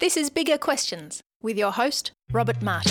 [0.00, 2.90] This is Bigger Questions with your host, Robert Martin.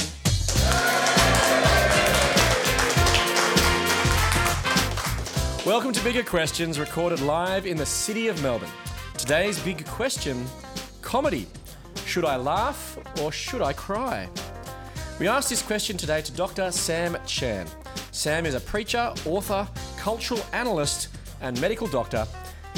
[5.65, 8.69] Welcome to Bigger Questions, recorded live in the city of Melbourne.
[9.17, 10.45] Today's big question
[11.01, 11.47] comedy.
[12.05, 14.29] Should I laugh or should I cry?
[15.19, 16.69] We asked this question today to Dr.
[16.69, 17.65] Sam Chan.
[18.11, 19.67] Sam is a preacher, author,
[19.97, 21.07] cultural analyst,
[21.41, 22.27] and medical doctor.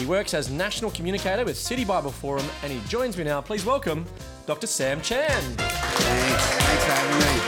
[0.01, 3.39] He works as national communicator with City Bible Forum, and he joins me now.
[3.39, 4.03] Please welcome
[4.47, 4.65] Dr.
[4.65, 5.43] Sam Chan.
[5.43, 6.43] Thanks.
[6.43, 7.41] Thanks for having me.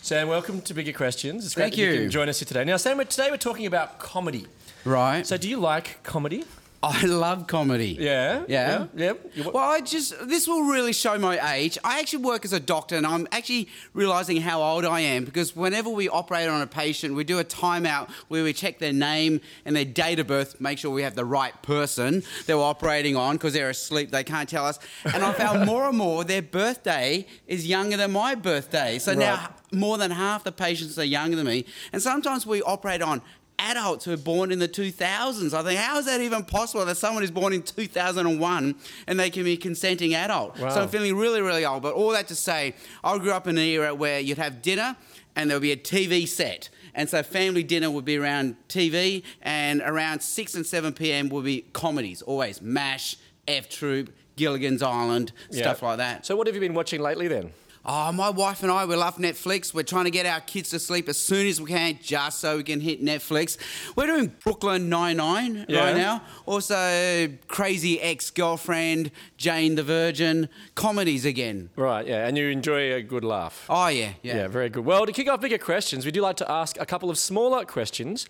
[0.00, 1.44] Sam, welcome to Bigger Questions.
[1.44, 2.00] It's great Thank that you you.
[2.00, 2.64] can join us here today.
[2.64, 4.46] Now, Sam, today we're talking about comedy.
[4.86, 5.26] Right.
[5.26, 6.46] So, do you like comedy?
[6.84, 7.96] I love comedy.
[8.00, 8.42] Yeah.
[8.48, 8.86] Yeah.
[8.96, 9.12] Yeah.
[9.34, 11.78] You- Well, I just, this will really show my age.
[11.84, 15.54] I actually work as a doctor and I'm actually realizing how old I am because
[15.54, 19.40] whenever we operate on a patient, we do a timeout where we check their name
[19.64, 23.14] and their date of birth, make sure we have the right person that we're operating
[23.16, 24.80] on because they're asleep, they can't tell us.
[25.04, 28.98] And I found more and more their birthday is younger than my birthday.
[28.98, 29.18] So Right.
[29.20, 31.64] now more than half the patients are younger than me.
[31.92, 33.22] And sometimes we operate on
[33.58, 35.54] adults who are born in the 2000s.
[35.54, 38.74] I think, how is that even possible that someone is born in 2001
[39.06, 40.58] and they can be a consenting adult?
[40.58, 40.70] Wow.
[40.70, 41.82] So I'm feeling really, really old.
[41.82, 44.96] But all that to say, I grew up in an era where you'd have dinner
[45.36, 46.68] and there would be a TV set.
[46.94, 51.30] And so family dinner would be around TV, and around 6 and 7 p.m.
[51.30, 53.16] would be comedies, always MASH,
[53.48, 56.26] F Troop, Gilligan's Island, stuff like that.
[56.26, 57.52] So, what have you been watching lately then?
[57.84, 59.74] Oh, my wife and I, we love Netflix.
[59.74, 62.58] We're trying to get our kids to sleep as soon as we can, just so
[62.58, 63.56] we can hit Netflix.
[63.96, 65.80] We're doing Brooklyn Nine-Nine Yeah.
[65.86, 66.22] right now.
[66.46, 71.70] Also, Crazy Ex-Girlfriend, Jane the Virgin, comedies again.
[71.74, 73.66] Right, yeah, and you enjoy a good laugh.
[73.68, 74.36] Oh, yeah, yeah.
[74.36, 74.84] Yeah, very good.
[74.84, 77.64] Well, to kick off bigger questions, we do like to ask a couple of smaller
[77.64, 78.26] questions.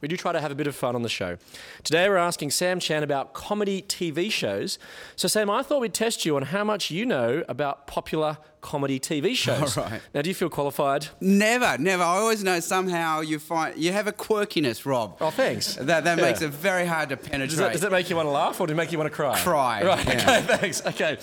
[0.00, 1.38] We do try to have a bit of fun on the show.
[1.82, 4.78] Today we're asking Sam Chan about comedy TV shows.
[5.14, 8.36] So, Sam, I thought we'd test you on how much you know about popular
[8.66, 9.76] comedy TV shows.
[9.78, 10.00] All right.
[10.12, 11.06] Now, do you feel qualified?
[11.20, 12.02] Never, never.
[12.02, 15.16] I always know somehow you find you have a quirkiness, Rob.
[15.20, 15.76] Oh, thanks.
[15.76, 16.24] That, that Yeah.
[16.24, 17.50] makes it very hard to penetrate.
[17.50, 19.10] Does that, does that make you want to laugh or does it make you want
[19.10, 19.38] to cry?
[19.40, 20.12] Cry, Right, yeah.
[20.14, 20.84] okay, thanks.
[20.84, 21.16] Okay.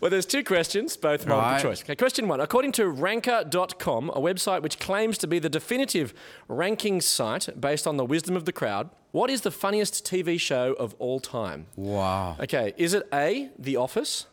[0.00, 1.62] Well, there's two questions, both multiple Right.
[1.62, 1.82] choice.
[1.82, 2.40] Okay, question one.
[2.40, 6.12] According to ranker.com, a website which claims to be the definitive
[6.48, 10.74] ranking site based on the wisdom of the crowd, what is the funniest TV show
[10.74, 11.66] of all time?
[11.76, 12.36] Wow.
[12.40, 14.26] Okay, is it A, The Office?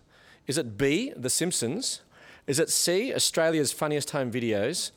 [0.46, 2.02] Is it B, The Simpsons?
[2.48, 4.92] Is it C, Australia's funniest home videos?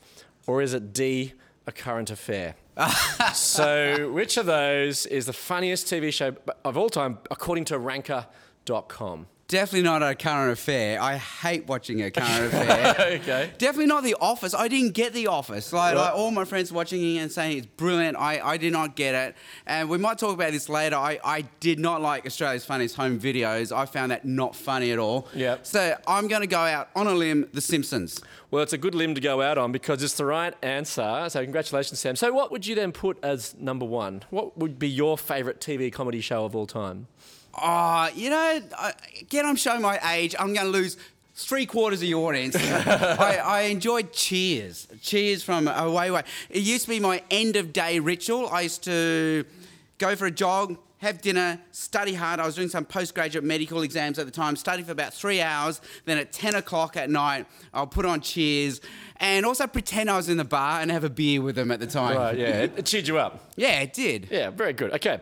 [0.47, 1.33] Or is it D,
[1.67, 2.55] A Current Affair?
[3.33, 9.27] so, which of those is the funniest TV show of all time according to ranker.com?
[9.51, 11.01] Definitely not a current affair.
[11.01, 12.95] I hate watching a current affair.
[13.19, 13.51] okay.
[13.57, 14.53] Definitely not The Office.
[14.53, 15.73] I didn't get The Office.
[15.73, 16.05] Like, Right.
[16.05, 18.15] like all my friends watching it and saying it's brilliant.
[18.15, 19.35] I, I did not get it.
[19.67, 20.95] And we might talk about this later.
[20.95, 23.75] I, I did not like Australia's Funniest Home Videos.
[23.75, 25.27] I found that not funny at all.
[25.35, 25.65] Yep.
[25.67, 28.21] So I'm going to go out on a limb, The Simpsons.
[28.51, 31.25] Well, it's a good limb to go out on because it's the right answer.
[31.27, 32.15] So, congratulations, Sam.
[32.15, 34.23] So, what would you then put as number one?
[34.29, 37.07] What would be your favourite TV comedy show of all time?
[37.59, 40.35] Oh, you know, I- again, I'm showing my age.
[40.39, 40.97] I'm going to lose
[41.35, 42.55] three quarters of your audience.
[42.59, 44.87] I, I enjoyed Cheers.
[45.01, 46.23] Cheers from Away Way.
[46.49, 48.47] It used to be my end of day ritual.
[48.49, 49.45] I used to
[49.97, 52.39] go for a jog, have dinner, study hard.
[52.39, 55.81] I was doing some postgraduate medical exams at the time, study for about three hours.
[56.05, 58.81] Then at 10 o'clock at night, I'll put on Cheers
[59.17, 61.79] and also pretend I was in the bar and have a beer with them at
[61.79, 62.17] the time.
[62.17, 62.61] Right, yeah.
[62.63, 63.51] It, it cheered you up.
[63.55, 64.27] Yeah, it did.
[64.31, 64.93] Yeah, very good.
[64.93, 65.19] Okay.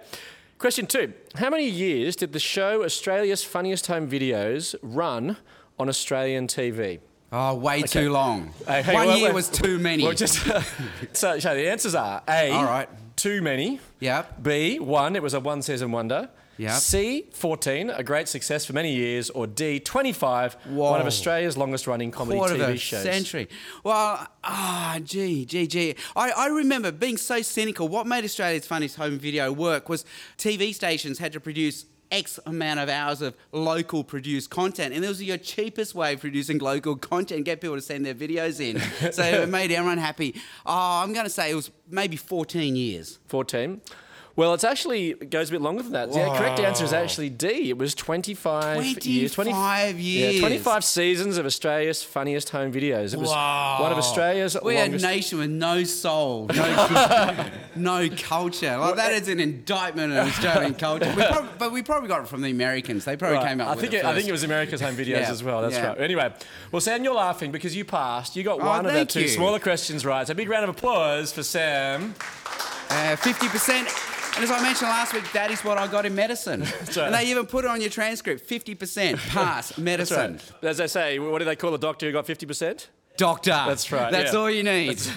[0.59, 1.14] Question two.
[1.36, 5.38] How many years did the show Australia's Funniest Home Videos run
[5.80, 7.00] on Australian TV?
[7.31, 8.52] Oh, ah, way too long.
[8.68, 9.36] Hey, hey, One wait, year wait.
[9.36, 10.03] was too many.
[10.03, 10.36] Well, just
[11.14, 12.52] so, so the answers are A.
[12.52, 12.90] All right.
[13.16, 13.80] Too many.
[14.02, 14.44] Yep.
[14.44, 14.80] B.
[14.80, 15.16] One.
[15.16, 16.28] It was a one season wonder.
[16.59, 16.72] Yep.
[16.74, 17.25] C.
[17.31, 17.90] Fourteen.
[17.90, 19.30] A great success for many years.
[19.30, 19.80] Or D.
[19.80, 20.56] Twenty-five.
[20.66, 20.92] Whoa.
[20.92, 23.03] One of Australia's longest running comedy quarter TV of a shows.
[23.03, 23.47] century.
[23.86, 25.96] Well, ah, gee, gee, gee.
[26.18, 27.88] I, I remember being so cynical.
[27.88, 30.03] What made Australia's Funniest Home Video work was
[30.38, 35.08] TV stations had to produce X amount of hours of local produced content, and it
[35.08, 38.82] was your cheapest way of producing local content, get people to send their videos in.
[39.14, 40.35] so it made everyone happy.
[40.66, 43.20] Oh, I'm going to say it was maybe 14 years.
[43.28, 43.79] 14.
[44.40, 46.14] Well, it's actually it goes a bit longer than that.
[46.14, 47.70] The correct answer is actually D.
[47.72, 49.34] It was 25, years.
[49.34, 50.36] 25 years.
[50.36, 53.14] Yeah, 25 seasons of Australia's funniest home videos.
[53.14, 55.03] It was one of Australia's We're longest.
[55.03, 58.78] a nation with no soul, no, no culture.
[58.78, 61.14] Like that is an indictment of Australian culture.
[61.18, 61.24] We
[61.58, 63.03] but we probably got it from the Americans.
[63.03, 63.47] They probably Right.
[63.50, 63.97] came up I with think it.
[63.97, 65.62] it, I think it was America's Home Videos Yeah, as well.
[65.64, 65.88] That's yeah.
[65.88, 66.00] right.
[66.00, 66.34] Anyway,
[66.72, 68.38] well, Sam, you're laughing because you passed.
[68.38, 69.28] You got Oh, one of the two you.
[69.28, 70.26] smaller questions right.
[70.26, 72.16] So, a big round of applause for Sam.
[72.91, 73.86] Uh, 50%,
[74.35, 76.66] And as I mentioned last week, that is what I got in medicine.
[76.99, 80.40] And they even put it on your transcript 50% pass medicine.
[80.61, 80.70] Right.
[80.70, 82.87] As they say, what do they call a doctor who got 50%?
[83.17, 83.49] Doctor.
[83.52, 84.40] That's right, That's yeah.
[84.40, 84.99] all you need.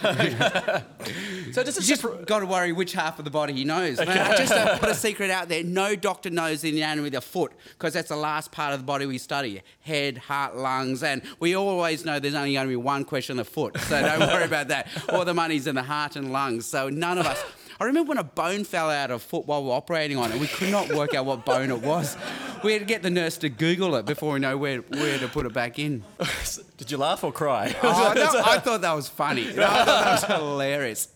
[1.53, 3.99] So does it You just got to worry which half of the body he knows.
[3.99, 5.63] Man, I just uh, put a secret out there.
[5.63, 8.87] No doctor knows the anatomy of the foot because that's the last part of the
[8.87, 11.03] body we study head, heart, lungs.
[11.03, 13.77] And we always know there's only going to be one question on the foot.
[13.81, 14.89] So don't worry about that.
[15.11, 16.65] All the money's in the heart and lungs.
[16.65, 17.45] So none of us.
[17.81, 20.41] I remember when a bone fell out of foot while we were operating on it.
[20.41, 22.17] We could not work out what bone it was.
[22.63, 25.29] We had to get the nurse to Google it before we know where, where to
[25.29, 26.05] put it back in.
[26.77, 27.75] Did you laugh or cry?
[27.83, 29.49] Oh, no, I thought that was funny.
[29.49, 31.09] I thought that was hilarious.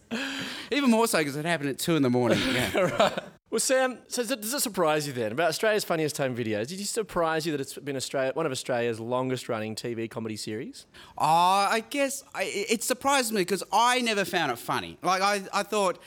[0.70, 2.38] Even more so because it happened at two in the morning.
[2.53, 3.19] Yeah.
[3.49, 6.67] Well, Sam, so does it, surprise you then about Australia's funniest home videos?
[6.67, 10.85] Did it surprise you that it's been Australia, one of Australia's longest-running TV comedy series?
[11.17, 14.99] Oh, I guess I, it surprised me because I never found it funny.
[15.03, 15.99] Like I, I thought.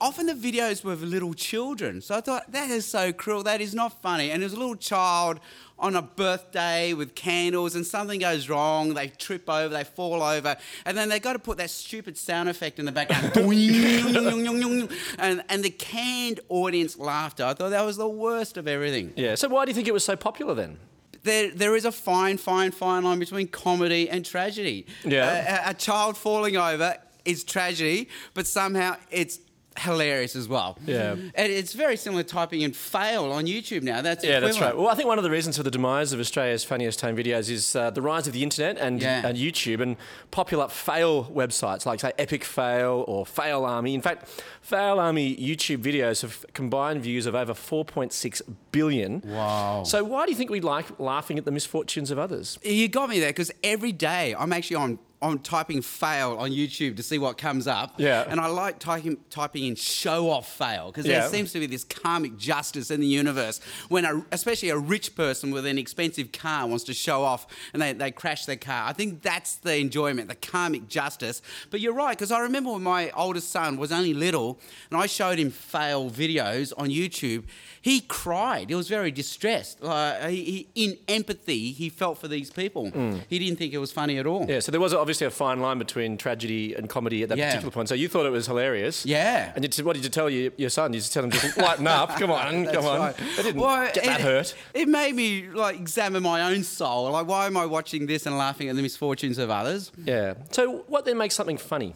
[0.00, 3.42] Often the videos were of little children, so I thought that is so cruel.
[3.44, 4.30] That is not funny.
[4.30, 5.40] And there's a little child
[5.78, 8.94] on a birthday with candles, and something goes wrong.
[8.94, 12.48] They trip over, they fall over, and then they got to put that stupid sound
[12.48, 13.32] effect in the background,
[15.18, 17.44] and and the canned audience laughter.
[17.44, 19.12] I thought that was the worst of everything.
[19.16, 19.34] Yeah.
[19.34, 20.78] So why do you think it was so popular then?
[21.22, 24.86] there, there is a fine, fine, fine line between comedy and tragedy.
[25.04, 25.64] Yeah.
[25.64, 29.40] A, a- a child falling over is tragedy, but somehow it's
[29.78, 30.78] hilarious as well.
[30.86, 31.12] Yeah.
[31.12, 34.02] And it's very similar to typing in fail on YouTube now.
[34.02, 34.76] That's Yeah, that's right.
[34.76, 37.50] Well, I think one of the reasons for the demise of Australia's funniest home videos
[37.50, 39.26] is uh, the rise of the internet and, Yeah.
[39.26, 39.96] and YouTube and
[40.30, 43.94] popular fail websites like, say, Epic Fail or Fail Army.
[43.94, 44.28] In fact,
[44.62, 48.42] Fail Army YouTube videos have combined views of over 4.6
[48.72, 49.22] billion.
[49.24, 49.82] Wow.
[49.84, 52.58] So, why do you think we like laughing at the misfortunes of others?
[52.62, 54.98] You got me there because every day I'm actually on.
[55.22, 57.94] On typing fail on YouTube to see what comes up.
[57.98, 58.26] Yeah.
[58.28, 61.20] And I like typing, typing in show off fail because Yeah.
[61.20, 65.16] there seems to be this karmic justice in the universe when, a, especially a rich
[65.16, 68.86] person with an expensive car wants to show off and they, they crash their car.
[68.86, 71.40] I think that's the enjoyment, the karmic justice.
[71.70, 74.60] But you're right because I remember when my oldest son was only little
[74.90, 77.44] and I showed him fail videos on YouTube.
[77.80, 78.68] He cried.
[78.68, 79.82] He was very distressed.
[79.82, 82.90] Uh, he, he, in empathy, he felt for these people.
[83.30, 84.44] He didn't think it was funny at all.
[84.48, 87.50] Yeah, so there was obviously a fine line between tragedy and comedy at that Yeah.
[87.50, 87.88] particular point.
[87.88, 89.06] So you thought it was hilarious.
[89.06, 89.52] Yeah.
[89.54, 90.92] And you, what did you tell your, your son?
[90.92, 92.08] You just tell him just lighten up.
[92.18, 92.98] Come on, That's come on.
[92.98, 93.16] right.
[93.36, 94.54] They didn't Well, get that it- hurt.
[94.74, 97.10] It made me like examine my own soul.
[97.12, 99.92] Like, why am I watching this and laughing at the misfortunes of others?
[100.04, 100.34] Yeah.
[100.50, 101.94] So what then makes something funny?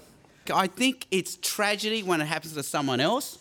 [0.54, 3.38] I think it's tragedy when it happens to someone else,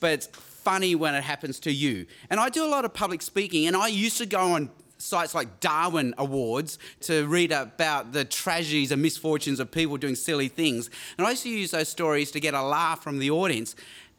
[0.00, 2.06] but it's funny when it happens to you.
[2.30, 5.34] And I do a lot of public speaking, and I used to go on sites
[5.34, 10.90] like Darwin Awards to read about the tragedies and misfortunes of people doing silly things.
[11.16, 13.74] And I used to use those stories to get a laugh from the audience.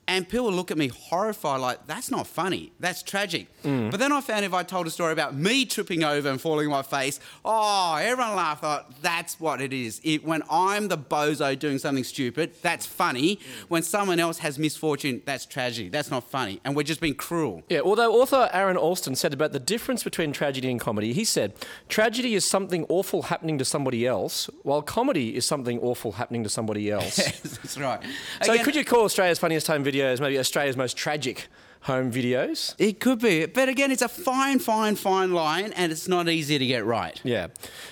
[0.10, 2.72] And people look at me horrified, like, that's not funny.
[2.80, 3.46] That's tragic.
[3.62, 3.92] Mm.
[3.92, 6.66] But then I found if I told a story about me tripping over and falling
[6.66, 8.62] on my face, oh, everyone laughed.
[8.62, 10.02] Thought, that's what it is.
[10.04, 13.40] It, when I'm the bozo doing something stupid, that's funny.
[13.68, 15.90] When someone else has misfortune, that's tragedy.
[15.90, 16.60] That's not funny.
[16.66, 17.62] And we're just being cruel.
[17.70, 21.54] Yeah, although author Aaron Allston said about the difference between tragedy and comedy, he said,
[21.88, 26.50] tragedy is something awful happening to somebody else, while comedy is something awful happening to
[26.50, 27.18] somebody else.
[27.44, 28.02] that's right.
[28.42, 31.48] so Again, could you call Australia's funniest home videos maybe Australia's most tragic
[31.82, 32.76] home videos?
[32.78, 33.46] It could be.
[33.46, 37.20] But again, it's a fine, fine, fine line, and it's not easy to get right.
[37.24, 37.48] Yeah.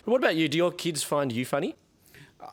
[0.06, 0.48] What about you?
[0.48, 1.76] Do your kids find you funny?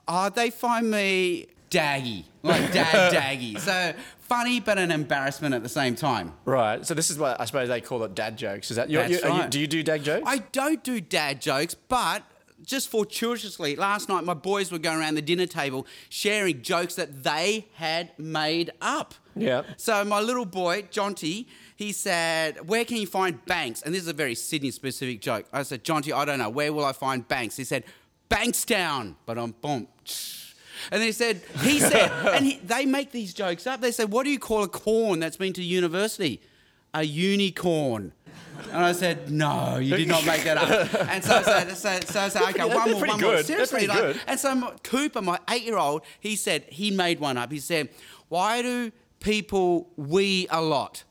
[0.06, 3.58] Uh, they find me daggy, like dad daggy.
[3.58, 6.32] So funny, but an embarrassment at the same time.
[6.44, 6.84] Right.
[6.86, 8.70] So this is what I suppose they call it dad jokes.
[8.70, 9.50] Is that That's you, are you- right.
[9.50, 10.24] do you do dad jokes?
[10.26, 12.22] I don't do dad jokes, but
[12.64, 17.22] just fortuitously, last night my boys were going around the dinner table sharing jokes that
[17.22, 19.14] they had made up.
[19.36, 19.62] Yeah.
[19.76, 23.82] So my little boy, Jonty, he said, Where can you find banks?
[23.82, 25.46] And this is a very Sydney specific joke.
[25.52, 26.50] I said, Jonty, I don't know.
[26.50, 27.56] Where will I find banks?
[27.56, 27.84] He said,
[28.30, 29.16] Bankstown.
[29.26, 29.88] But I'm boom.
[30.90, 33.80] And then he said, he said, and he, they make these jokes up.
[33.80, 36.40] They say, what do you call a corn that's been to university?
[36.92, 38.12] A unicorn.
[38.72, 41.08] And I said, no, you did not make that up.
[41.10, 43.18] And so I said, so, so I said okay, one more, one more.
[43.18, 43.36] good.
[43.38, 44.20] That's Seriously, pretty like, good.
[44.26, 47.52] and so my- Cooper, my eight-year-old, he said he made one up.
[47.52, 47.88] He said,
[48.28, 51.04] why do people wee a lot?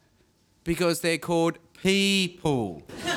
[0.63, 2.83] Because they're called people.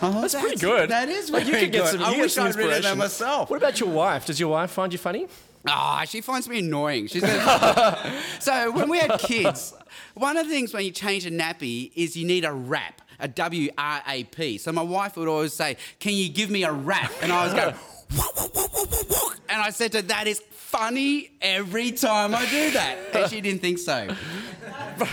[0.00, 0.90] Oh, That's pretty good.
[0.90, 2.00] That is Like, very you could get good.
[2.00, 3.50] some, you I wish I'd written that myself.
[3.50, 4.26] What about your wife?
[4.26, 5.26] Does your wife find you funny?
[5.66, 7.06] Ah, she finds me annoying.
[7.08, 9.74] She says, so when we had kids,
[10.14, 13.28] one of the things when you change a nappy is you need a wrap, a
[13.28, 14.58] W R A P.
[14.58, 17.54] So my wife would always say, "Can you give me a wrap?" And I was
[17.54, 17.74] go,
[19.48, 22.96] and I said to her, "That is funny every time I do that.
[23.14, 24.06] And she didn't think so.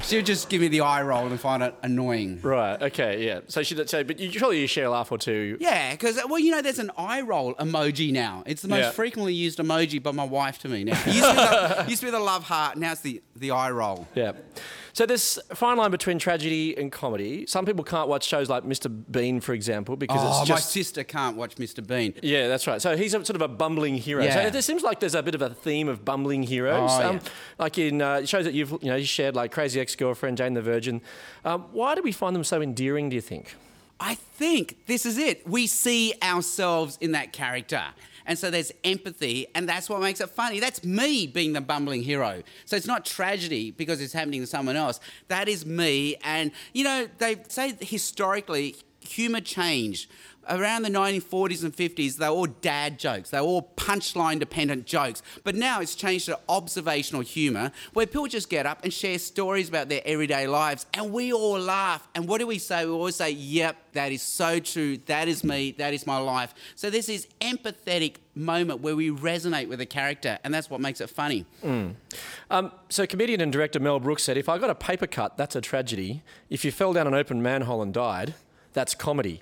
[0.04, 2.40] She'll just give me the eye roll and find it annoying.
[2.42, 2.80] Right.
[2.82, 3.26] Okay.
[3.26, 3.40] Yeah.
[3.48, 3.76] So she.
[3.88, 5.58] So, but you surely you share a laugh or two.
[5.62, 8.44] Yeah, because well, you know, there's an eye roll emoji now.
[8.46, 8.92] It's the most Yeah.
[8.92, 11.00] frequently used emoji by my wife to me now.
[11.06, 12.78] It used to, be the, used to be the love heart.
[12.78, 14.08] Now it's the the eye roll.
[14.14, 14.34] Yeah.
[14.96, 17.46] So this fine line between tragedy and comedy.
[17.48, 18.90] Some people can't watch shows like Mr.
[19.12, 21.86] Bean, for example, because Oh, it's my sister can't watch Mr.
[21.86, 22.14] Bean.
[22.24, 22.82] Yeah, that's right.
[22.82, 24.24] So he's a, sort of a bumbling hero.
[24.24, 24.46] Yeah.
[24.46, 26.92] So there seems like there's a bit of a theme of bumbling heroes.
[26.94, 27.30] Oh, um, yeah.
[27.60, 30.62] Like in uh, shows that you've you know you shared, like Crazy Ex-Girlfriend, Jane the
[30.62, 31.02] Virgin.
[31.44, 33.10] Um, why do we find them so endearing?
[33.10, 33.54] Do you think?
[34.00, 35.46] I think this is it.
[35.46, 37.84] We see ourselves in that character.
[38.26, 40.60] And so there's empathy, and that's what makes it funny.
[40.60, 42.42] That's me being the bumbling hero.
[42.66, 45.00] So it's not tragedy because it's happening to someone else.
[45.28, 46.16] That is me.
[46.24, 50.10] And, you know, they say historically, humour changed.
[50.48, 53.32] Around the 1940s and 50s, they were all dad jokes.
[53.32, 55.24] They were all punchline dependent jokes.
[55.44, 59.70] But now it's changed to observational humour where people just get up and share stories
[59.70, 62.08] about their everyday lives and we all laugh.
[62.14, 62.86] And what do we say?
[62.86, 64.98] We always say, yep, that is so true.
[65.06, 65.72] That is me.
[65.72, 66.54] That is my life.
[66.76, 67.10] So this
[67.42, 71.46] empathetic moment where we resonate with a character and that's what makes it funny.
[72.50, 75.56] Um, so comedian and director Mel Brooks said, "If I got a paper cut, that's
[75.56, 76.22] a tragedy.
[76.50, 78.34] If you fell down an open manhole and died,
[78.74, 79.42] that's comedy."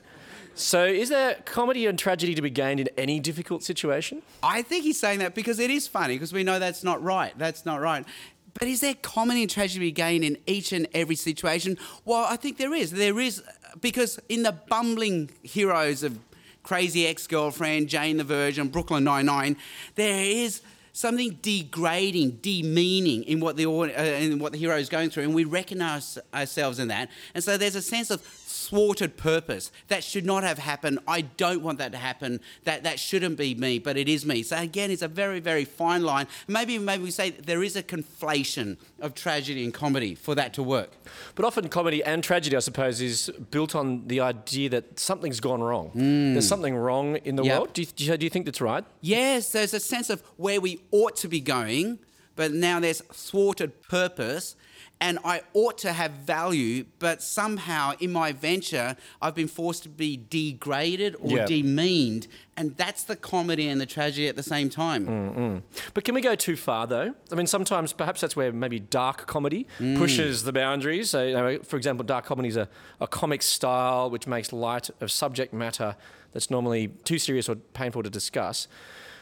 [0.55, 4.21] So is there comedy and tragedy to be gained in any difficult situation?
[4.43, 7.33] I think he's saying that because it is funny, because we know that's not right.
[7.37, 8.05] That's not right.
[8.53, 11.77] But is there comedy and tragedy to be gained in each and every situation?
[12.05, 12.91] Well, I think there is.
[12.91, 13.41] There is,
[13.81, 16.19] because in the bumbling heroes of
[16.61, 19.57] Crazy Ex Girlfriend, Jane the Virgin, Brooklyn Nine-Nine,
[19.95, 20.61] there is
[20.93, 25.33] something degrading, demeaning in what the uh, in what the hero is going through, and
[25.33, 27.09] we recognise ourselves in that.
[27.33, 28.21] And so there's a sense of
[28.53, 30.99] thwarted purpose that should not have happened.
[31.07, 32.39] I don't want that to happen.
[32.65, 34.43] That that shouldn't be me, but it is me.
[34.43, 36.27] So again, it's a very very fine line.
[36.47, 40.63] Maybe maybe we say there is a conflation of tragedy and comedy for that to
[40.63, 40.91] work.
[41.35, 45.61] But often comedy and tragedy, I suppose, is built on the idea that something's gone
[45.61, 45.87] wrong.
[45.89, 46.33] Hmm.
[46.33, 47.57] There's something wrong in the Yep.
[47.57, 47.73] world.
[47.73, 48.85] Do you- do you think that's right?
[49.01, 51.99] Yes, there's a sense of where we ought to be going,
[52.35, 54.55] but now there's thwarted purpose.
[55.01, 59.89] And I ought to have value, but somehow in my venture, I've been forced to
[59.89, 61.45] be degraded or Yeah.
[61.45, 62.27] demeaned.
[62.55, 65.05] And that's the comedy and the tragedy at the same time.
[65.07, 65.61] Mm.
[65.93, 67.13] But can we go too far, though?
[67.31, 71.09] I mean, sometimes perhaps that's where maybe dark comedy pushes the boundaries.
[71.09, 72.69] So, you know, for example, dark comedy is a,
[73.01, 75.97] a comic style which makes light of subject matter
[76.31, 78.67] that's normally too serious or painful to discuss.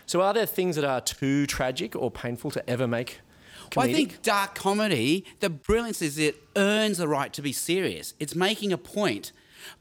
[0.06, 3.20] So, are there things that are too tragic or painful to ever make?
[3.76, 8.14] Well, I think dark comedy, the brilliance is it earns the right to be serious.
[8.20, 9.32] It's making a point,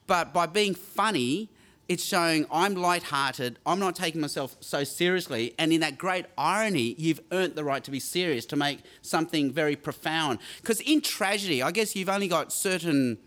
[0.07, 1.51] but by being funny,
[1.89, 3.59] it's showing I'm light-hearted.
[3.67, 7.83] I'm not taking myself so seriously, and in that great irony, you've earned the right
[7.83, 10.39] to be serious to make something very profound.
[10.59, 13.19] Because in tragedy, I guess you've only got certain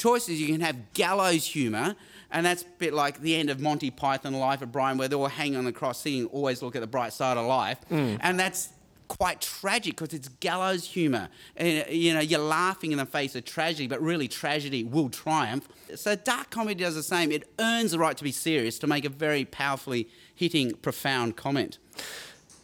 [0.00, 0.40] choices.
[0.40, 1.94] You can have gallows humour,
[2.30, 5.08] and that's a bit like the end of Monty Python, The Life of Brian, where
[5.08, 7.78] they're all hanging on the cross singing Always Look at the Bright Side of Life.
[7.90, 8.18] Mm.
[8.20, 8.70] And that's
[9.08, 11.28] quite tragic because it's gallows humour.
[11.56, 15.68] And, you know, you're laughing in the face of tragedy, but really tragedy will triumph.
[15.96, 17.32] So dark comedy does the same.
[17.32, 21.78] It earns the right to be serious, to make a very powerfully hitting, profound comment.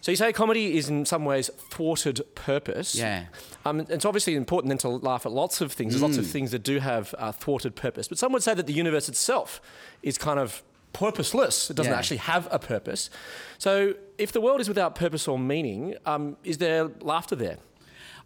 [0.06, 2.94] So you say comedy is in some ways thwarted purpose.
[2.94, 3.24] Yeah.
[3.64, 5.94] Um, it's obviously important then to laugh at lots of things.
[5.94, 8.06] There's lots of things that do have uh, thwarted purpose.
[8.06, 9.60] But some would say that the universe itself
[10.04, 11.70] is kind of purposeless.
[11.70, 11.98] It doesn't Yeah.
[11.98, 13.10] actually have a purpose.
[13.58, 17.56] So if the world is without purpose or meaning, um, is there laughter there?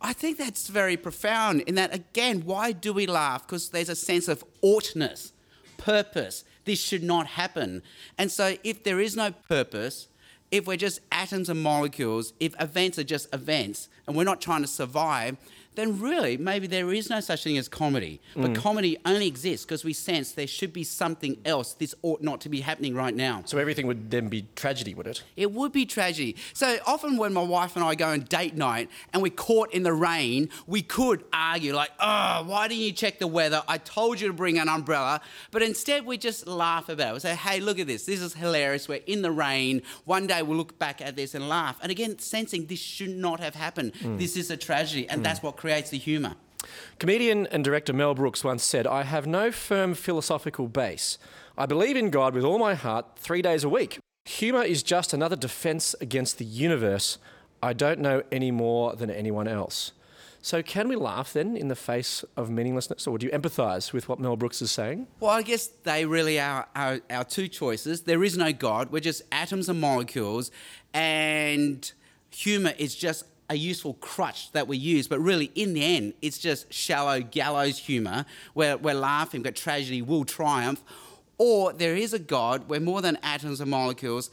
[0.03, 3.47] I think that's very profound in that, again, why do we laugh?
[3.47, 5.33] Because there's a sense of oughtness,
[5.79, 6.45] purpose.
[6.67, 7.83] This should not happen.
[8.19, 10.09] And so, if there is no purpose,
[10.51, 14.63] if we're just atoms and molecules, if events are just events and we're not trying
[14.63, 15.37] to survive,
[15.75, 18.21] then really maybe there is no such thing as comedy.
[18.35, 18.57] But mm.
[18.57, 21.75] comedy only exists because we sense there should be something else.
[21.75, 23.43] This ought not to be happening right now.
[23.47, 25.23] So everything would then be tragedy, would it?
[25.37, 26.37] It would be tragedy.
[26.53, 29.83] So often when my wife and I go on date night and we're caught in
[29.85, 33.63] the rain, we could argue like, oh, why didn't you check the weather?
[33.69, 35.21] I told you to bring an umbrella.
[35.51, 37.15] But instead we just laugh about it.
[37.15, 38.07] We say, hey, look at this.
[38.07, 38.89] This is hilarious.
[38.89, 39.83] We're in the rain.
[40.05, 41.79] One day we'll look back at this and laugh.
[41.81, 43.95] And again, sensing this should not have happened.
[43.95, 44.19] Mm.
[44.19, 45.09] This is a tragedy.
[45.09, 45.45] And that's mm.
[45.45, 46.35] what creates the humour.
[46.99, 51.19] Comedian and director Mel Brooks once said, I have no firm philosophical base.
[51.59, 53.99] I believe in God with all my heart three days a week.
[54.25, 57.19] Humour is just another defence against the universe.
[57.63, 59.93] I don't know any more than anyone else.
[60.43, 64.09] So, can we laugh then in the face of meaninglessness, or do you empathise with
[64.09, 65.07] what Mel Brooks is saying?
[65.21, 68.03] Well, I guess they really are our, our two choices.
[68.03, 68.91] There is no God.
[68.91, 70.51] We're just atoms and molecules.
[70.95, 71.93] And
[72.31, 76.39] humor is just a useful crutch that we use, but really, in the end, it's
[76.39, 80.81] just shallow gallows humor where we're laughing, but tragedy will triumph.
[81.37, 84.31] Or there is a God where more than atoms and molecules,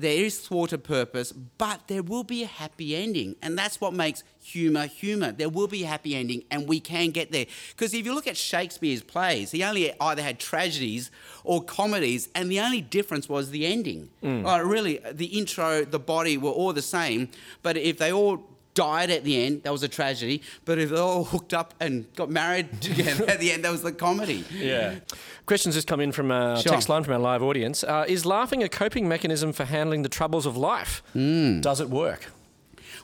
[0.00, 3.36] there is thwarted purpose, but there will be a happy ending.
[3.42, 5.32] And that's what makes humour humour.
[5.32, 7.46] There will be a happy ending, and we can get there.
[7.76, 11.10] Because if you look at Shakespeare's plays, he only either had tragedies
[11.44, 14.08] or comedies, and the only difference was the ending.
[14.22, 14.44] Mm.
[14.44, 17.28] Like, really, the intro, the body were all the same,
[17.62, 18.49] but if they all
[18.86, 20.36] died at the end, that was a tragedy.
[20.64, 23.82] But if they all hooked up and got married together at the end, that was
[23.82, 24.44] the comedy.
[24.54, 25.00] Yeah.
[25.46, 26.72] Questions just come in from a Sure.
[26.72, 27.84] text line from our live audience.
[27.84, 31.02] Uh, is laughing a coping mechanism for handling the troubles of life?
[31.12, 31.60] Hmm.
[31.60, 32.22] Does it work?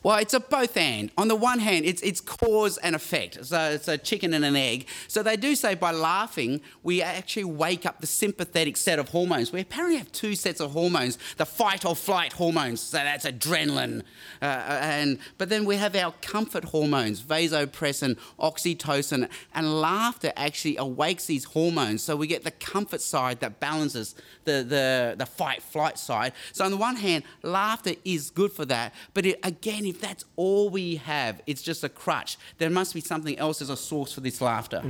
[0.07, 1.11] Well, it's a both and.
[1.19, 3.45] On the one hand, it's it's cause and effect.
[3.45, 4.87] So it's a chicken and an egg.
[5.09, 9.51] So they do say by laughing, we actually wake up the sympathetic set of hormones.
[9.51, 12.81] We apparently have two sets of hormones: the fight or flight hormones.
[12.83, 14.03] So that's adrenaline,
[14.41, 21.27] uh, and but then we have our comfort hormones: vasopressin, oxytocin, and laughter actually awakes
[21.27, 22.01] these hormones.
[22.05, 26.33] So we get the comfort side that balances the the the fight flight side.
[26.53, 30.25] So on the one hand, laughter is good for that, but it, again, if that's
[30.37, 32.37] all we have, it's just a crutch.
[32.59, 34.81] There must be something else as a source for this laughter.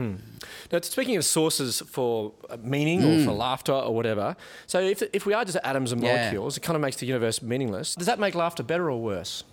[0.72, 4.36] Now, speaking of sources for uh, meaning or for laughter or whatever,
[4.66, 6.06] so if, if we are just atoms and Hmm.
[6.06, 6.16] Yeah.
[6.16, 7.94] molecules, it kind of makes the universe meaningless.
[7.94, 9.44] Does that make laughter better or worse?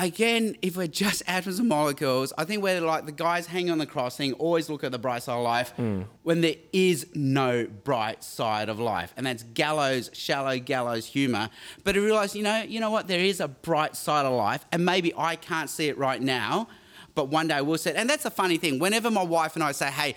[0.00, 3.78] Again, if we're just atoms and molecules, I think we're like the guys hanging on
[3.78, 6.02] the cross saying, always look at the bright side of life hmm.
[6.22, 9.12] when there is no bright side of life.
[9.16, 11.50] And that's gallows, shallow gallows humour.
[11.82, 13.08] But I realise, you know, you know what?
[13.08, 14.64] There is a bright side of life.
[14.70, 16.68] And maybe I can't see it right now,
[17.16, 17.96] but one day I will see it.
[17.96, 18.78] And that's a funny thing.
[18.78, 20.14] Whenever my wife and I say, hey,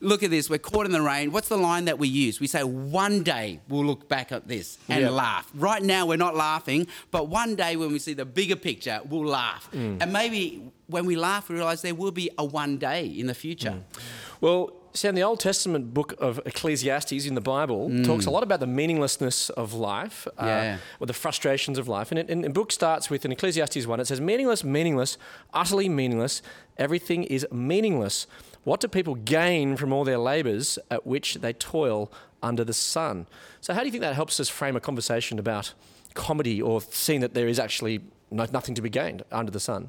[0.00, 1.32] look at this, we're caught in the rain.
[1.32, 2.40] What's the line that we use?
[2.40, 5.12] We say, one day we'll look back at this and Yep.
[5.12, 5.50] laugh.
[5.54, 9.26] Right now we're not laughing, but one day when we see the bigger picture, we'll
[9.26, 9.68] laugh.
[9.72, 10.02] Mm.
[10.02, 13.34] And maybe when we laugh, we realize there will be a one day in the
[13.34, 13.70] future.
[13.70, 14.00] Mm.
[14.40, 18.04] Well, see, in the Old Testament book of Ecclesiastes in the Bible mm.
[18.04, 22.10] talks a lot about the meaninglessness of life, uh, or the frustrations of life.
[22.10, 25.18] And, it, and the book starts with in Ecclesiastes 1, it says, Meaningless, meaningless,
[25.52, 26.42] utterly meaningless,
[26.76, 28.26] everything is meaningless.
[28.68, 33.26] What do people gain from all their labours at which they toil under the sun?
[33.62, 35.72] So, how do you think that helps us frame a conversation about
[36.12, 39.88] comedy or seeing that there is actually no, nothing to be gained under the sun?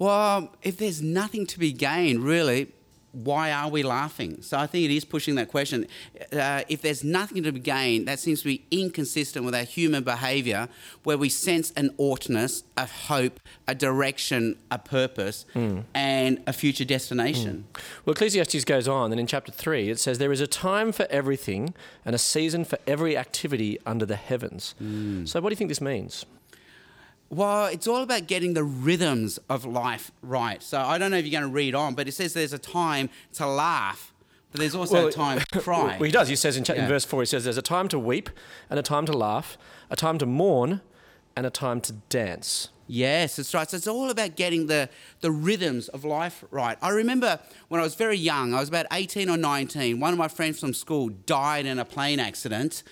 [0.00, 2.72] Well, if there's nothing to be gained, really,
[3.12, 4.40] why are we laughing?
[4.42, 5.86] So I think it is pushing that question.
[6.32, 10.02] Uh, if there's nothing to be gained, that seems to be inconsistent with our human
[10.02, 10.68] behaviour,
[11.04, 15.80] where we sense an oughtness, a hope, a direction, a purpose, hmm.
[15.94, 17.64] and a future destination.
[17.74, 17.80] Hmm.
[18.06, 21.06] Well, Ecclesiastes goes on, and in chapter 3, it says, There is a time for
[21.10, 24.74] everything and a season for every activity under the heavens.
[24.78, 25.26] Hmm.
[25.26, 26.24] So, what do you think this means?
[27.32, 30.62] Well, it's all about getting the rhythms of life right.
[30.62, 32.58] So I don't know if you're going to read on, but it says there's a
[32.58, 34.12] time to laugh,
[34.50, 35.96] but there's also a time to cry.
[35.98, 36.28] Well, he does.
[36.28, 38.28] He says in, cha- in verse 4, he says, There's a time to weep
[38.68, 39.56] and a time to laugh,
[39.88, 40.82] a time to mourn
[41.34, 42.68] and a time to dance.
[42.86, 43.70] Yes, that's right.
[43.70, 44.90] So it's all about getting the,
[45.22, 46.76] the rhythms of life right.
[46.82, 50.18] I remember when I was very young, I was about 18 or 19, one of
[50.18, 52.82] my friends from school died in a plane accident.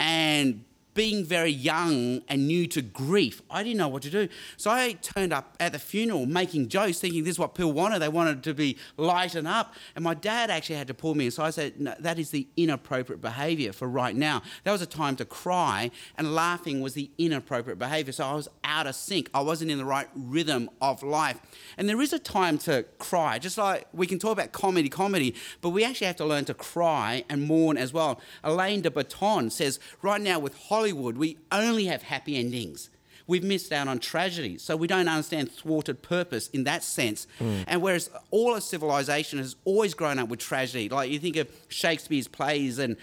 [0.00, 4.28] And being very young and new to grief, I didn't know what to do.
[4.56, 7.98] So I turned up at the funeral making jokes, thinking this is what people wanted.
[7.98, 9.74] They wanted to be lightened up.
[9.94, 11.26] And my dad actually had to pull me.
[11.26, 11.30] In.
[11.30, 14.42] So I said, no, that is the inappropriate behavior for right now.
[14.62, 18.12] That was a time to cry, and laughing was the inappropriate behavior.
[18.12, 19.30] So I was out of sync.
[19.34, 21.40] I wasn't in the right rhythm of life.
[21.76, 25.34] And there is a time to cry, just like we can talk about comedy, comedy,
[25.60, 28.20] but we actually have to learn to cry and mourn as well.
[28.42, 32.90] Alain de Botton says, right now with Hollywood, we only have happy endings.
[33.26, 37.26] We've missed out on tragedy, so we don't understand thwarted purpose in that sense.
[37.38, 37.62] Hmm.
[37.66, 41.48] And whereas all of civilization has always grown up with tragedy, like you think of
[41.68, 42.96] Shakespeare's plays and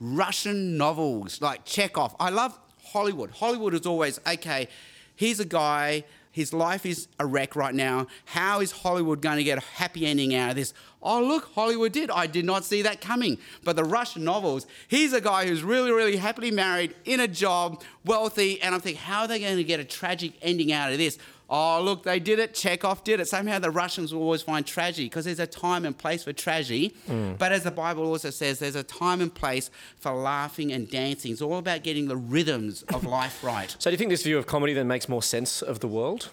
[0.00, 2.16] Russian novels like Chekhov.
[2.18, 3.30] I love Hollywood.
[3.32, 4.68] Hollywood is always okay.
[5.16, 6.04] Here's a guy.
[6.38, 8.06] His life is a wreck right now.
[8.26, 10.72] How is Hollywood going to get a happy ending out of this?
[11.02, 12.12] Oh, look, Hollywood did.
[12.12, 13.38] I did not see that coming.
[13.64, 17.82] But the Russian novels, he's a guy who's really, really happily married, in a job,
[18.04, 20.98] wealthy, and I'm thinking, how are they going to get a tragic ending out of
[20.98, 21.18] this?
[21.50, 22.52] Oh, look, they did it.
[22.52, 23.28] Chekhov did it.
[23.28, 26.94] Somehow the Russians will always find tragedy because there's a time and place for tragedy.
[27.08, 27.38] Mm.
[27.38, 31.32] But as the Bible also says, there's a time and place for laughing and dancing.
[31.32, 33.74] It's all about getting the rhythms of life right.
[33.78, 36.28] So, do you think this view of comedy then makes more sense of the world?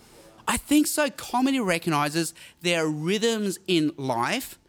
[0.48, 1.10] I think so.
[1.10, 4.60] Comedy recognizes there are rhythms in life,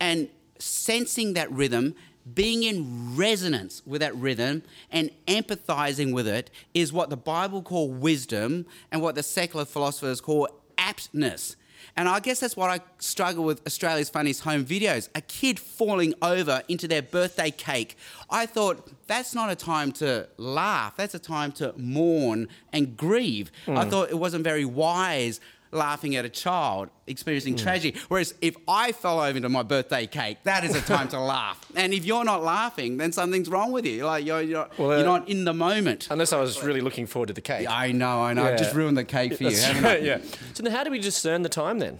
[0.00, 0.28] and
[0.58, 1.94] sensing that rhythm
[2.34, 7.90] being in resonance with that rhythm and empathizing with it is what the Bible call
[7.90, 11.56] wisdom and what the secular philosophers call aptness.
[11.96, 15.08] And I guess that's what I struggle with Australia's funniest home videos.
[15.14, 17.96] A kid falling over into their birthday cake.
[18.30, 23.50] I thought that's not a time to laugh, that's a time to mourn and grieve.
[23.66, 23.90] I hmm.
[23.90, 25.40] thought it wasn't very wise
[25.72, 27.98] laughing at a child experiencing tragedy.
[28.08, 31.58] Whereas if I fell over into my birthday cake, that is a time to laugh.
[31.74, 34.04] And if you're not laughing, then something's wrong with you.
[34.04, 36.08] Like you're, you're, Well, uh, you're not in the moment.
[36.10, 37.66] Unless I was really looking forward to the cake.
[37.68, 38.44] I know, I know.
[38.44, 39.88] I've just ruined the cake for you, That's haven't I?
[39.94, 40.18] right, yeah.
[40.54, 41.98] So then how do we discern the time then?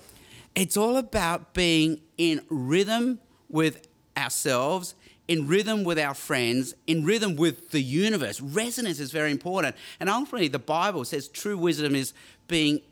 [0.55, 4.95] It's all about being in rhythm with ourselves,
[5.27, 8.41] in rhythm with our friends, in rhythm with the universe.
[8.41, 9.75] Resonance is very important.
[9.99, 12.13] And ultimately, the Bible says true wisdom is
[12.49, 12.83] being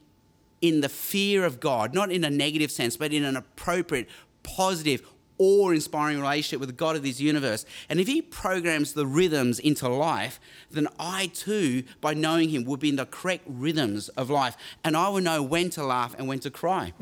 [0.60, 4.08] in the fear of God, not in a negative sense, but in an appropriate,
[4.42, 5.02] positive,
[5.38, 7.64] awe inspiring relationship with the God of this universe.
[7.88, 10.38] And if He programs the rhythms into life,
[10.70, 14.54] then I too, by knowing Him, will be in the correct rhythms of life.
[14.84, 16.92] And I will know when to laugh and when to cry.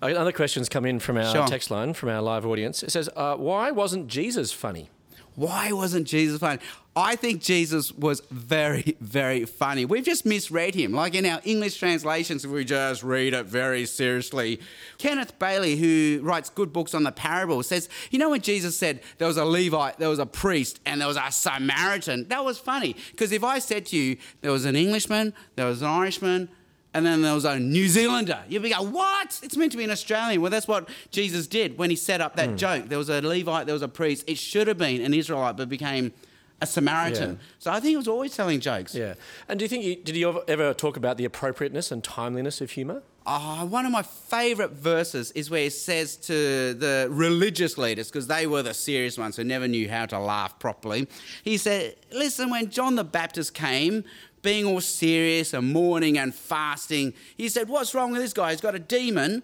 [0.00, 1.48] Other questions come in from our Sure.
[1.48, 2.84] text line, from our live audience.
[2.84, 4.88] It says, uh, why wasn't Jesus funny?
[5.34, 6.60] Why wasn't Jesus funny?
[6.96, 9.84] I think Jesus was very, very funny.
[9.84, 10.92] We've just misread him.
[10.92, 14.60] Like in our English translations, we just read it very seriously.
[14.98, 19.00] Kenneth Bailey, who writes good books on the parables, says, You know, when Jesus said
[19.18, 22.58] there was a Levite, there was a priest, and there was a Samaritan, that was
[22.58, 22.94] funny.
[23.10, 26.48] Because if I said to you, there was an Englishman, there was an Irishman,
[26.94, 28.44] and then there was a New Zealander.
[28.48, 29.40] You'd be going, what?
[29.42, 30.40] It's meant to be an Australian.
[30.40, 32.56] Well, that's what Jesus did when he set up that hmm.
[32.56, 32.88] joke.
[32.88, 34.22] There was a Levite, there was a priest.
[34.28, 36.12] It should have been an Israelite, but became
[36.60, 37.30] a Samaritan.
[37.32, 37.46] Yeah.
[37.58, 38.94] So I think he was always telling jokes.
[38.94, 39.14] Yeah.
[39.48, 42.70] And do you think, he, did he ever- talk about the appropriateness and timeliness of
[42.70, 43.02] humour?
[43.26, 48.26] Oh, one of my favourite verses is where he says to the religious leaders, because
[48.26, 51.08] they were the serious ones who never knew how to laugh properly.
[51.42, 54.04] He said, Listen, when John the Baptist came,
[54.42, 58.50] being all serious and mourning and fasting, he said, What's wrong with this guy?
[58.50, 59.42] He's got a demon.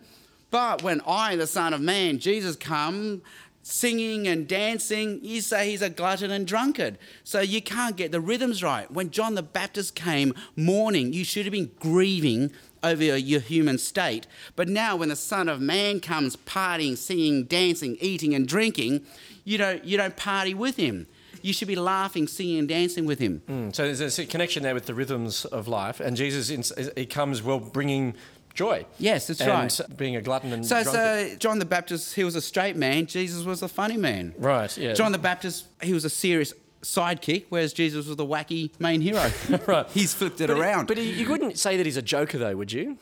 [0.51, 3.23] But when I, the Son of Man, Jesus, come,
[3.63, 6.99] singing and dancing, you say he's a glutton and drunkard.
[7.25, 8.91] So you can't get the rhythms right.
[8.91, 14.27] When John the Baptist came mourning, you should have been grieving over your, human state.
[14.57, 19.05] But now when the Son of Man comes partying, singing, dancing, eating and drinking,
[19.45, 21.07] you don't, you don't party with him.
[21.43, 23.43] You should be laughing, singing and dancing with him.
[23.49, 26.01] Mm, So there's a connection there with the rhythms of life.
[26.01, 26.49] And Jesus,
[26.97, 28.15] he comes, well, bringing
[28.55, 28.85] joy.
[28.99, 29.81] Yes, that's and right.
[29.97, 31.31] being a glutton and So, drunkard.
[31.33, 33.07] so John the Baptist, he was a straight man.
[33.07, 34.35] Jesus was a funny man.
[34.39, 34.93] Right, yeah.
[34.95, 39.31] John the Baptist, he was a serious sidekick, whereas Jesus was the wacky main hero.
[39.67, 39.87] Right.
[39.91, 40.87] He's flipped it But he- around.
[40.89, 42.97] but he, you wouldn't say that he's a joker, though, would you?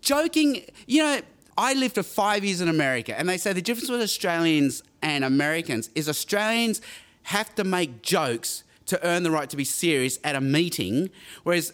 [0.00, 1.20] Joking, you know,
[1.56, 5.24] I lived for five years in America, and they say the difference with Australians and
[5.24, 6.80] Americans is Australians
[7.24, 11.08] have to make jokes to earn the right to be serious at a meeting,
[11.42, 11.72] whereas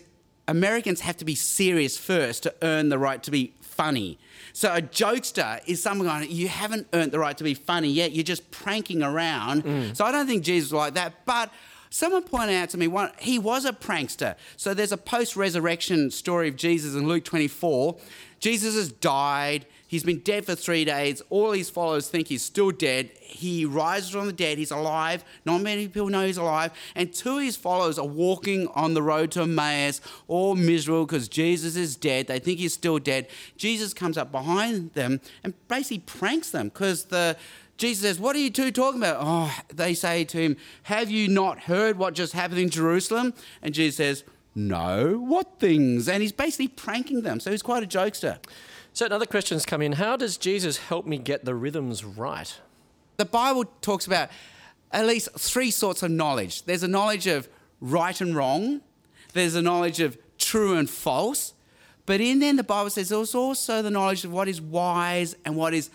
[0.50, 4.18] Americans have to be serious first to earn the right to be funny.
[4.52, 8.10] So a jokester is someone going, you haven't earned the right to be funny yet.
[8.10, 9.64] You're just pranking around.
[9.64, 9.96] Mm.
[9.96, 11.24] So I don't think Jesus was like that.
[11.24, 11.52] But
[11.88, 14.34] someone pointed out to me, one, he was a prankster.
[14.56, 17.96] So there's a post-resurrection story of Jesus in Luke 24.
[18.40, 19.66] Jesus has died.
[19.90, 21.20] He's been dead for three days.
[21.30, 23.10] All his followers think he's still dead.
[23.18, 24.56] He rises from the dead.
[24.56, 25.24] He's alive.
[25.44, 26.70] Not many people know he's alive.
[26.94, 31.28] And two of his followers are walking on the road to Emmaus, all miserable because
[31.28, 32.28] Jesus is dead.
[32.28, 33.26] They think he's still dead.
[33.56, 37.36] Jesus comes up behind them and basically pranks them because the
[37.76, 39.16] Jesus says, What are you two talking about?
[39.18, 43.34] Oh, they say to him, Have you not heard what just happened in Jerusalem?
[43.60, 44.24] And Jesus says,
[44.54, 46.08] No, what things?
[46.08, 47.40] And he's basically pranking them.
[47.40, 48.38] So he's quite a jokester.
[48.92, 49.92] Certain other questions come in.
[49.92, 52.58] How does Jesus help me get the rhythms right?
[53.16, 54.30] The Bible talks about
[54.92, 57.48] at least three sorts of knowledge there's a knowledge of
[57.80, 58.80] right and wrong,
[59.32, 61.54] there's a knowledge of true and false,
[62.06, 65.54] but in then the Bible says there's also the knowledge of what is wise and
[65.54, 65.90] what is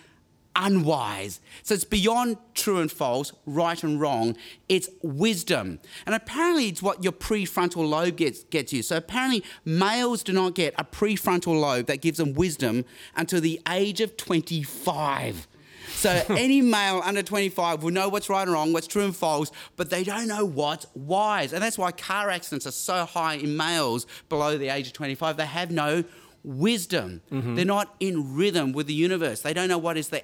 [0.56, 1.42] unwise.
[1.64, 4.36] So it's beyond true and false, right and wrong.
[4.70, 5.80] It's wisdom.
[6.06, 8.82] And apparently it's what your prefrontal lobe gets, gets you.
[8.82, 13.62] So apparently males do not get a prefrontal lobe that gives them wisdom until the
[13.70, 15.48] age of 25.
[15.90, 19.52] So any male under 25 will know what's right and wrong, what's true and false,
[19.76, 21.54] but they don't know what's wise.
[21.54, 25.38] And that's why car accidents are so high in males below the age of 25.
[25.38, 26.04] They have no
[26.46, 27.22] wisdom.
[27.32, 27.56] Mm-hmm.
[27.56, 29.42] They're not in rhythm with the universe.
[29.42, 30.24] They don't know what is the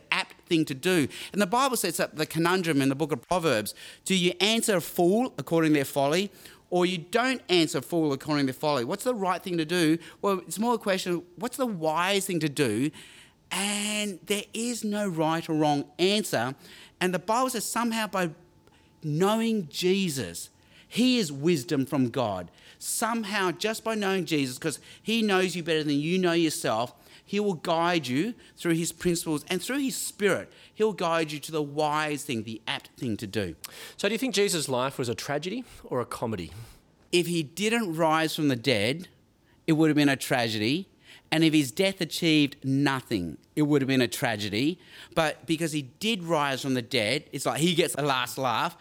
[0.52, 1.08] thing to do.
[1.32, 3.74] And the Bible sets up the conundrum in the book of Proverbs.
[4.04, 6.30] Do you answer a fool according to their folly?
[6.70, 8.84] Or you don't answer a fool according to their folly.
[8.84, 9.98] What's the right thing to do?
[10.22, 12.92] Well, it's more a question what's the wise thing to do?
[13.50, 16.56] And there is no right or wrong answer.
[17.00, 18.32] And the Bible says somehow by
[19.04, 20.50] knowing Jesus,
[20.88, 22.52] He is wisdom from God.
[22.78, 26.94] Somehow, just by knowing Jesus, because He knows you better than you know yourself,
[27.32, 30.52] He will guide you through His principles and through His Spirit.
[30.74, 33.56] He'll guide you to the wise thing, the apt thing to do.
[33.96, 36.52] So, do you think Jesus' life was a tragedy or a comedy?
[37.13, 39.08] If He didn't rise from the dead,
[39.65, 40.89] it would have been a tragedy.
[41.32, 44.78] And if his death achieved nothing, it would have been a tragedy.
[45.15, 48.76] But because he did rise from the dead, it's like he gets a last laugh.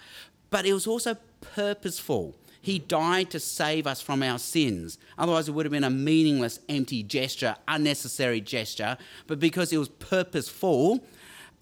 [0.50, 2.34] But it was also purposeful.
[2.60, 4.98] He died to save us from our sins.
[5.16, 8.98] Otherwise, it would have been a meaningless, empty gesture, unnecessary gesture.
[9.26, 11.02] But because it was purposeful,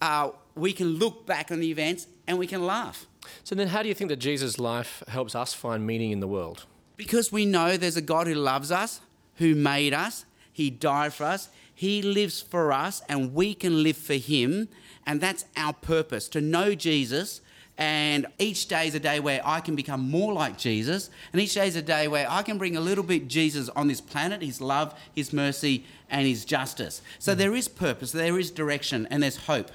[0.01, 3.07] uh, we can look back on the events and we can laugh.
[3.43, 6.27] So, then how do you think that Jesus' life helps us find meaning in the
[6.27, 6.65] world?
[6.97, 8.99] Because we know there's a God who loves us,
[9.35, 13.97] who made us, He died for us, He lives for us, and we can live
[13.97, 14.67] for Him.
[15.05, 17.41] And that's our purpose to know Jesus.
[17.79, 21.09] And each day is a day where I can become more like Jesus.
[21.31, 23.87] And each day is a day where I can bring a little bit Jesus on
[23.87, 27.01] this planet, His love, His mercy, and His justice.
[27.19, 29.71] So there is purpose, there is direction, and there's hope.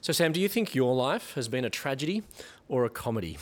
[0.00, 2.24] So, Sam, do you think your life has been a tragedy
[2.68, 3.38] or a comedy?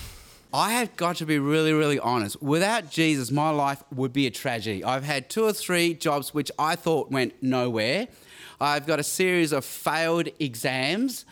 [0.53, 2.43] I have got to be really, really honest.
[2.43, 4.85] Without Jesus, my life would be a tragedy.
[4.85, 8.09] I've had two or three jobs which I thought went nowhere.
[8.61, 11.25] I've got a series of failed exams.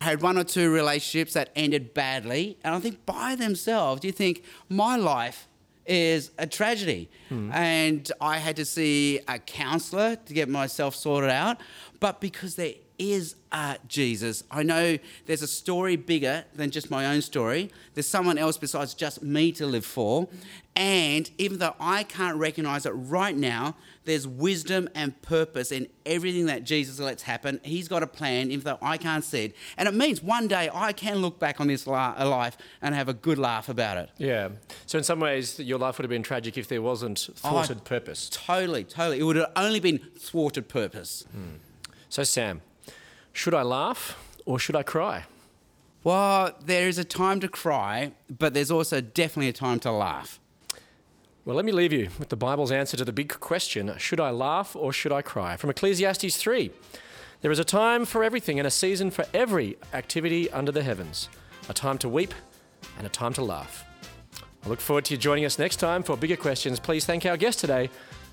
[0.00, 2.58] I had one or two relationships that ended badly.
[2.64, 5.48] And I think by themselves, you think, my life
[5.86, 7.10] is a tragedy.
[7.28, 7.50] Hmm.
[7.52, 11.58] And I had to see a counselor to get myself sorted out.
[12.00, 17.06] But because there is a Jesus, I know there's a story bigger than just my
[17.06, 17.70] own story.
[17.94, 20.28] There's someone else besides just me to live for.
[20.76, 26.46] And even though I can't recognize it right now, there's wisdom and purpose in everything
[26.46, 27.60] that Jesus lets happen.
[27.62, 29.56] He's got a plan, even though I can't see it.
[29.76, 32.94] And it means one day I can look back on this la- uh, life and
[32.94, 34.10] have a good laugh about it.
[34.18, 34.50] Yeah.
[34.86, 37.84] So, in some ways, your life would have been tragic if there wasn't oh, thwarted
[37.84, 38.28] purpose.
[38.30, 39.20] Totally, totally.
[39.20, 41.24] It would have only been thwarted purpose.
[41.32, 41.56] Hmm.
[42.08, 42.60] So, Sam,
[43.32, 45.24] should I laugh or should I cry?
[46.04, 50.38] Well, there is a time to cry, but there's also definitely a time to laugh.
[51.46, 54.30] Well, let me leave you with the Bible's answer to the big question should I
[54.30, 55.58] laugh or should I cry?
[55.58, 56.70] From Ecclesiastes 3
[57.42, 61.28] There is a time for everything and a season for every activity under the heavens,
[61.68, 62.32] a time to weep
[62.96, 63.84] and a time to laugh.
[64.64, 66.80] I look forward to you joining us next time for bigger questions.
[66.80, 67.90] Please thank our guest today,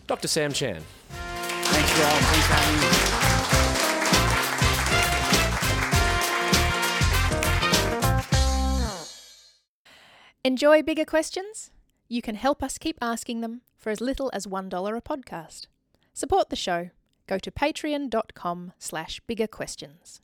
[0.07, 0.29] Dr.
[0.29, 0.81] Sam Chan.
[1.09, 2.13] Thanks, Rob.
[2.13, 2.87] Thanks for having me.
[10.45, 11.71] Enjoy bigger questions?
[12.11, 15.67] You can help us keep asking them for as little as $1 a podcast.
[16.13, 16.89] Support the show.
[17.25, 20.20] Go to patreon.com slash bigger questions.